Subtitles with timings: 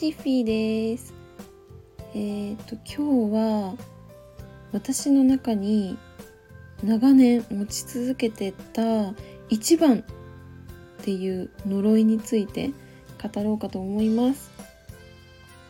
[0.00, 1.12] ティフィーです。
[2.14, 3.76] えっ、と今日は
[4.72, 5.98] 私の中に
[6.82, 9.12] 長年持ち続けてた
[9.50, 10.02] 一番っ
[11.04, 12.70] ていう呪いについて
[13.22, 14.50] 語ろうかと思います。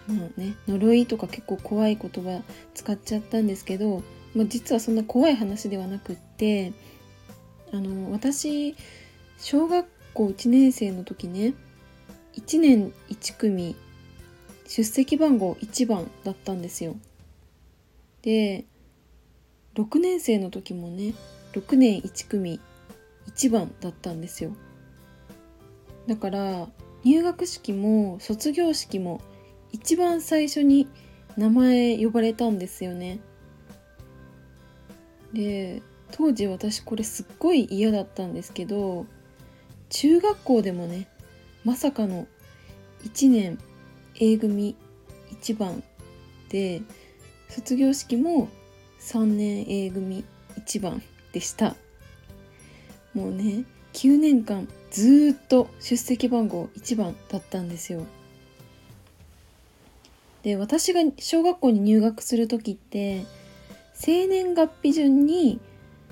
[0.06, 2.40] まあね呪いとか結構怖い言葉
[2.74, 4.04] 使っちゃったんですけど、
[4.36, 6.72] まあ、実はそんな怖い話ではなくって
[7.72, 8.76] あの私
[9.38, 11.52] 小学校1年生の時ね
[12.36, 13.74] 1年1組
[14.70, 16.94] 出席番号1番だったんですよ。
[18.22, 18.66] で
[19.74, 21.12] 6年生の時もね
[21.54, 22.60] 6年1組
[23.26, 24.52] 1番だったんですよ。
[26.06, 26.68] だから
[27.02, 29.20] 入学式も卒業式も
[29.72, 30.86] 一番最初に
[31.36, 33.18] 名前呼ばれたんですよね。
[35.32, 35.82] で
[36.12, 39.06] 当時私これすっごい嫌だったんですけど
[39.88, 41.08] 中学校でもね
[41.64, 42.28] まさかの
[43.02, 43.58] 1年
[44.20, 44.76] A 組
[45.32, 45.82] 1番
[46.50, 46.82] で
[47.48, 48.48] 卒業式も
[49.00, 50.24] 3年 A 組
[50.58, 51.74] 1番でした。
[53.14, 58.06] もうね9年間ずっと出席番号1番だったんですよ。
[60.42, 63.24] で私が小学校に入学する時って
[63.94, 65.60] 生年月日順に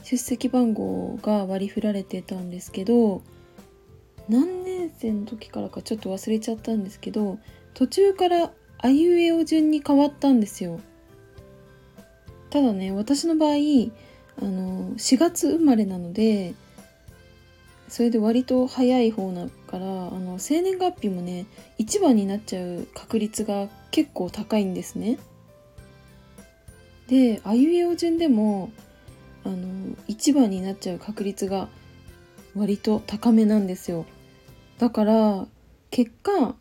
[0.02, 3.22] 出席番号が割り振られてたんですけど
[4.28, 7.38] 何年生の時からかちょっと忘れちゃったんですけど
[7.78, 10.80] 途中からあいうえお順に変わったんですよ。
[12.50, 16.54] ただね私の場合あの4月生まれなので
[17.86, 21.46] それで割と早い方だからあの生年月日もね
[21.78, 25.16] 1番になっちゃう確率が結構高いんですね。
[27.06, 28.72] であいうえお順でも
[29.44, 31.68] あの1番になっちゃう確率が
[32.56, 34.04] 割と高めなんですよ。
[34.78, 35.46] だから
[35.92, 36.56] 結果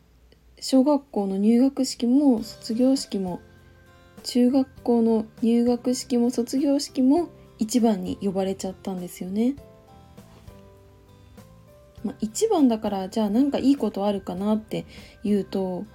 [0.60, 3.42] 小学校の入学式も卒業式も
[4.24, 7.30] 中学校の入学式も卒業式も
[7.60, 9.56] 1番に呼ばれちゃったんですよね。
[12.04, 14.86] まあ、1番だからじゃあ何かいいことあるかなって
[15.24, 15.86] 言うと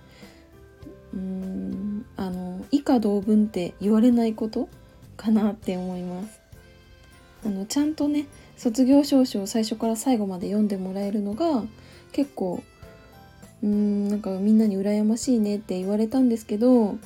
[1.15, 4.69] うんあの以下同文って言われないこと
[5.17, 6.41] かなって思います。
[7.45, 11.65] あのちゃんとね卒業証書を最初から最後まで読んでもらえるのが
[12.13, 12.63] 結構
[13.63, 16.97] うんなんかみんなに羨ましいねって言われたんですけど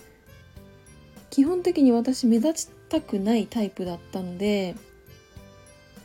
[1.30, 4.74] 基本的に私目立ちたくないタイプだったので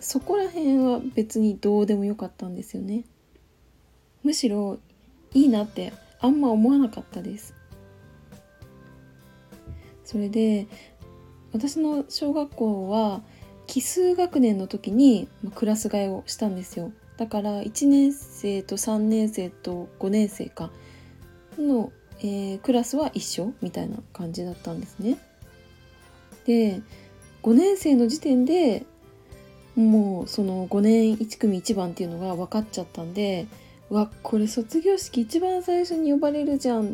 [0.02, 3.04] そこら辺は別にどうでもよかったんですよね。
[4.24, 4.80] むしろ
[5.34, 7.54] いいなってあんま思わなかったです。
[10.04, 10.68] それで
[11.54, 13.22] 私の小学校は
[13.68, 16.92] 奇数学年の時にクラス替えをしたんですよ。
[17.22, 20.72] だから1年生と3年生と5年生か
[21.56, 25.20] の、えー、クラスは一緒みたいな感じだったんですね。
[26.48, 26.82] で
[27.44, 28.88] 5年生の時点で
[29.76, 33.46] もうその5年1組1番っていうのが分かっちゃったんで
[33.92, 36.94] うわこれ卒業式一番最初に呼ばれるじゃんっ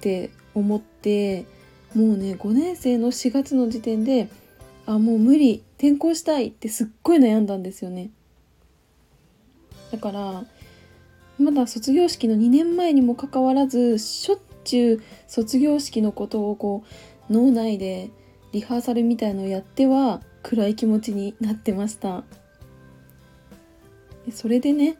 [0.00, 1.44] て思って
[1.94, 4.30] もうね5年生の4月の時点で
[4.86, 8.08] あもう無理転校したいってすっごい悩んだんですよね。
[9.90, 10.44] だから
[11.38, 16.84] まだ卒業式の2年前にもかかわらずしょっちゅう卒業式のことをこ
[17.28, 18.10] う脳内で
[18.52, 22.24] リハーサルみたいのをやっては暗い気持ちになってました。
[24.32, 24.96] それでね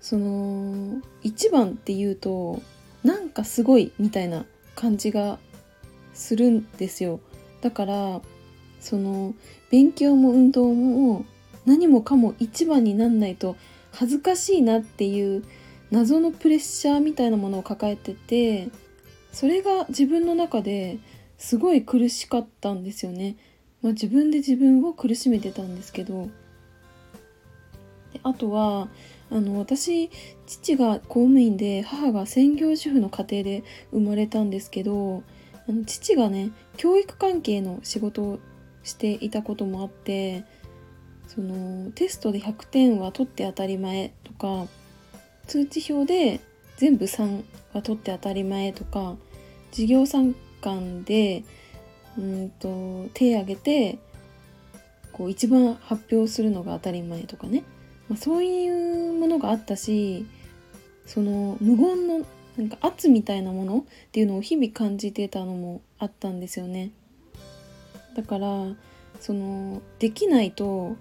[0.00, 2.62] その1番っていうと
[3.02, 5.38] なんかすごいみたいな感じが
[6.14, 7.20] するんですよ。
[7.60, 8.20] だから
[8.80, 9.34] その
[9.70, 11.24] 勉強も運動も
[11.64, 13.56] 何もかも一番になんないと
[13.92, 15.44] 恥ずかしいなっていう
[15.90, 18.68] 謎のプレッシャーみたいなものを抱えてて
[19.32, 20.98] それが自分の中で
[21.38, 23.36] すごい苦しかったんですよね。
[23.82, 26.28] まあ、自分で自分を苦しめてたんですけど
[28.12, 28.88] であとは
[29.28, 30.10] あの私
[30.46, 35.24] 父が公務員で母が専業主婦の家庭で生まれたんですけど
[35.68, 38.38] あの父がね教育関係の仕事を
[38.84, 40.44] していたこともあって
[41.34, 44.66] そのテストで100点は取って当たり前とか
[45.46, 46.40] 通知表で
[46.76, 47.42] 全部3
[47.72, 49.16] は取って当たり前とか
[49.70, 51.44] 授業参観で
[52.18, 53.98] うんと手挙げて
[55.12, 57.64] こう一番発表するのが当たり前とかね、
[58.10, 60.26] まあ、そういうものがあったし
[61.06, 62.26] その無言の
[62.58, 63.82] なんか圧みたいなものっ
[64.12, 66.90] ていうのを日々感じてたのもあったんですよね。
[68.14, 68.66] だから
[69.20, 70.96] そのできないと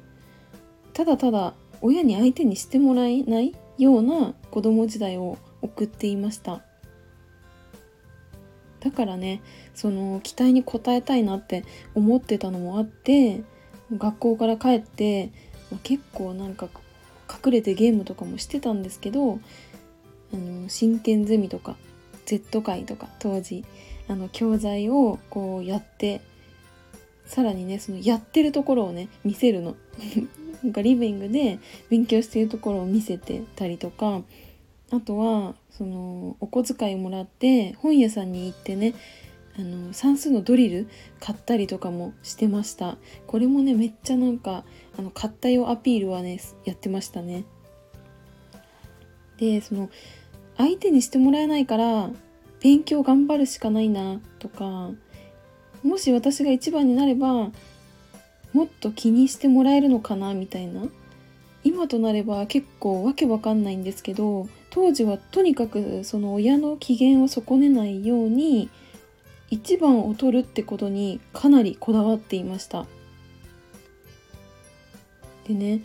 [0.94, 6.62] ただただ親に相手にしてもらえないような子供時代を送っていました。
[8.80, 9.42] だからね
[9.76, 13.44] その期待に応えたいなって思ってたのもあって
[13.96, 15.32] 学校から帰って
[15.84, 16.68] 結構なんか
[17.30, 19.40] 隠れてゲームとかもしてたんですけど
[20.34, 21.76] あの真剣ゼミとか
[22.26, 23.64] Z 会とか当時
[24.08, 26.22] あの教材をこうやって
[27.26, 29.76] さらにねそのやってるところをね見せるの。
[30.64, 31.60] なんかリビングで
[31.90, 34.22] 勉強しているところを見せてたりとか
[34.92, 38.94] あとはそのお小遣いもらって本屋さんに行ってね
[39.58, 40.88] あの算数のドリル
[41.20, 42.98] 買ったりとかもしてました。
[43.28, 44.64] これもねめっちゃなんか
[44.98, 47.44] あの買ったよアピールはねやってましたね。
[49.38, 49.90] でその
[50.58, 52.10] 相手にしてもらえないから
[52.62, 54.92] 勉強頑張るしかないなとか
[55.84, 57.52] もし私が一番になれば
[58.54, 60.84] もっと気にしてもらえるのかなみたいな。
[61.64, 68.70] 今となれば結構わけわかんないんですけど当時はとにかくその親の機嫌を損ねないように
[69.50, 72.86] 一番を取るってことにかなりこだわっていました。
[75.48, 75.82] でね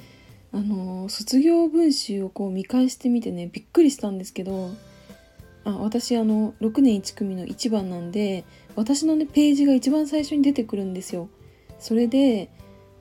[0.52, 4.70] あの卒業文集をこう見返してみてねびっくりしたんですけど
[5.64, 8.44] あ私あの6年1組の1番なんで
[8.76, 11.28] 私のねページが一番最初に出てくるんですよ。
[11.78, 12.48] それで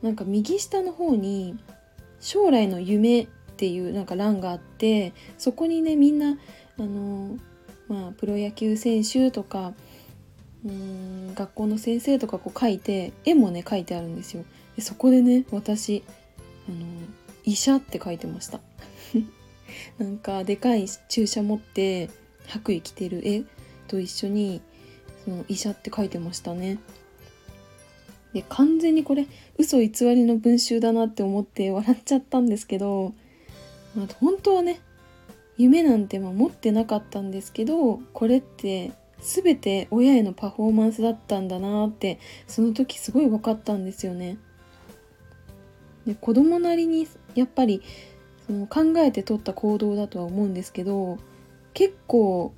[0.02, 1.58] なんか右下の方に
[2.20, 3.28] 「将来の夢」っ
[3.58, 6.38] ていうなんか欄があってそこにねみんな
[6.78, 7.38] あの
[7.88, 9.74] まあプロ野球選手とか
[10.66, 14.44] うん学校の先生とかこう書いて絵もね書いてあるんですよ。
[14.76, 16.04] でそこでね私
[16.68, 16.78] あの
[17.44, 18.60] 医者って書いてました。
[19.98, 22.10] なんかでかい注射持って
[22.48, 23.44] 白衣着てる絵
[23.88, 24.62] と一緒に
[25.24, 26.80] その医者って書いてましたね。
[28.36, 29.28] で完全にこれ
[29.58, 33.14] 嘘偽りの文集だなって思って笑っちゃったんですけど、
[33.96, 34.82] まあ、本当はね
[35.56, 38.92] 夢なんてま持ってなかったんですけどこれって
[39.22, 44.38] 全て親へのパフォーマンスだったんだなってその時すごい分かったんですよね。
[46.06, 47.82] で子供なりにやっぱり
[48.48, 51.20] その考えて取った行動だとは思うんですけど
[51.74, 52.54] 結構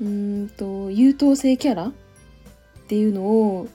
[0.00, 1.92] うんと優等生キャラっ
[2.88, 3.68] ていうのを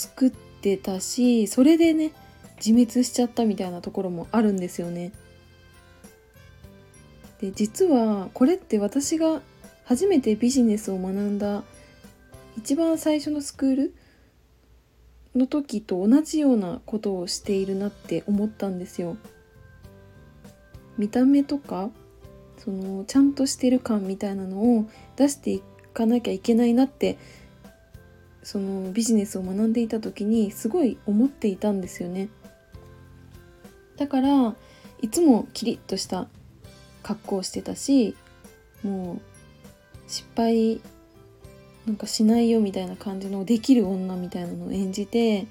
[0.00, 2.12] 作ってたしそれでね
[2.56, 5.12] 自滅しちゃったみたいなところもあるんですよね。
[7.40, 9.42] で実はこれって私が
[9.84, 11.64] 初めてビジネスを学んだ
[12.56, 13.94] 一番最初のスクール
[15.34, 19.16] の時と同じようなことをしているなって思ったんですよ。
[20.96, 21.90] 見た目とか
[22.58, 25.62] そのちゃんとしてる感みたいなのを出してい
[25.92, 27.18] かなきゃいけないなって
[28.42, 32.28] そのビジネスを学んでいた時にすごい思っていたんですよね。
[33.96, 34.54] だから
[35.02, 36.26] いつもキリッとした
[37.02, 38.16] 格好をしてたし
[38.82, 39.20] もう
[40.06, 40.80] 失敗
[41.86, 45.46] なんかしないよみたいな感じのできる女みたいなのを演じて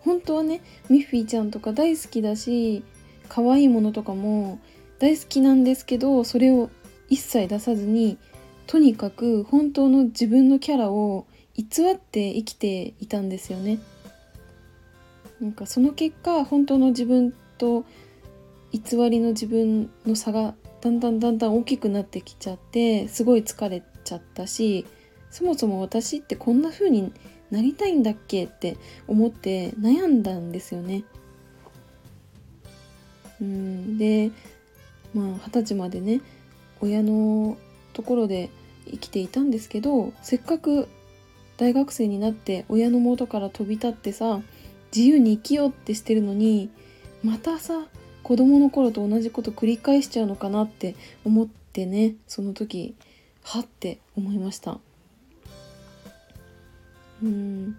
[0.00, 2.82] 本当はねミッフィーちゃんとか大好きだし
[3.28, 4.60] 可愛いものとかも
[4.98, 6.70] 大好きなんですけどそれを
[7.08, 8.18] 一切出さずに
[8.66, 11.26] とにかく本当の自分のキャラを
[11.60, 13.78] 偽って生きていたんですよね。
[15.40, 17.84] なんかその結果本当の自分と
[18.72, 24.86] 偽りの自分の差がだんだんだんだん大きくなってきちゃってすごい疲れちゃったし
[25.30, 27.12] そもそも私ってこんな風に
[27.50, 28.76] なりたいんだっけって
[29.06, 31.04] 思って悩んだんですよね。
[33.40, 34.30] うんで
[35.14, 36.20] まあ二十歳までね
[36.80, 37.56] 親の
[37.92, 38.50] ところで
[38.90, 40.88] 生きていたんですけどせっかく
[41.60, 44.40] 大学生になって親の元から飛び立ってさ
[44.96, 46.70] 自由に生きようってしてるのに
[47.22, 47.84] またさ
[48.22, 52.94] 子供の頃と同じこと繰り返しちゃうのかなって思ってねその時
[53.42, 54.78] はって思いました。
[57.22, 57.76] うん。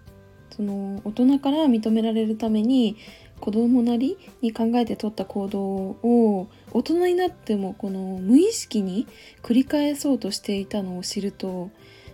[0.54, 2.96] その大人から認められるために
[3.40, 9.08] 子供なりに考えて取った行動を大人になってもこの無意識に
[9.42, 11.70] 繰り返そうとしていたのを知ると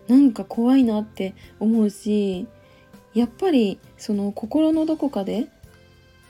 [0.08, 2.46] なんか怖いなって思うし
[3.14, 5.46] やっぱりその心のどこかで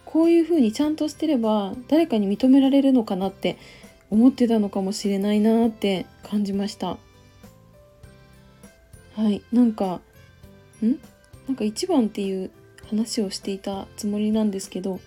[0.04, 3.56] こういうふうにちゃんとしてれば誰かに認められるのかなって
[4.11, 6.97] 思ってたのかもしれないなって感じました。
[9.14, 9.42] はい。
[9.52, 10.00] なんか
[10.82, 10.99] ん？
[11.47, 12.50] なんか1番っていう
[12.88, 14.99] 話をしていたつもりなんですけど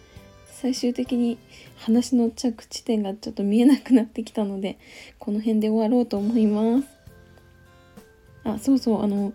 [0.52, 1.40] 最終的に
[1.78, 4.78] 話の着地点がちょっと見えなくなってきたので
[5.18, 7.01] この辺で終わろうと思います。
[8.44, 9.34] あそうそうあの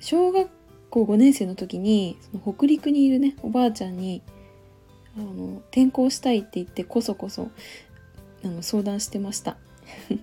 [0.00, 0.48] 小学
[0.90, 4.22] 校5年生の時にその北陸にいるねおばあちゃんに
[5.16, 7.50] あの転校したいって言ってこそこそ
[8.44, 9.56] あの相談してました。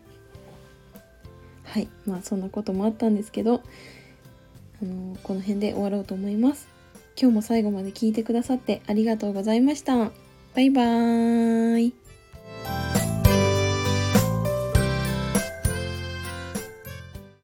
[1.63, 3.61] はいまあそんなこともあったんですけど
[4.81, 6.67] あのこの辺で終わろうと思います。
[7.19, 10.11] 今日も最後まで聞いてくださってありがとうございました。
[10.55, 12.08] バイバーイ。